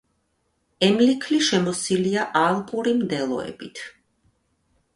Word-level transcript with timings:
ემლიქლი 0.87 1.37
შემოსილია 1.49 2.25
ალპური 2.41 2.97
მდელოებით. 3.05 3.87